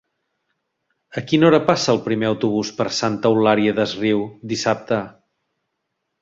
A 1.19 1.21
quina 1.31 1.45
hora 1.49 1.59
passa 1.67 1.93
el 1.93 2.01
primer 2.07 2.27
autobús 2.29 2.71
per 2.79 2.87
Santa 3.01 3.33
Eulària 3.35 3.77
des 3.81 3.95
Riu 4.05 4.25
dissabte? 4.55 5.01